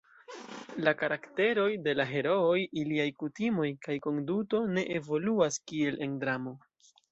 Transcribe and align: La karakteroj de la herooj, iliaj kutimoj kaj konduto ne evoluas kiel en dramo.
La 0.85 0.93
karakteroj 1.01 1.65
de 1.87 1.95
la 1.99 2.07
herooj, 2.13 2.55
iliaj 2.85 3.07
kutimoj 3.25 3.67
kaj 3.85 3.99
konduto 4.07 4.65
ne 4.79 4.89
evoluas 4.99 5.63
kiel 5.69 6.03
en 6.09 6.21
dramo. 6.27 6.59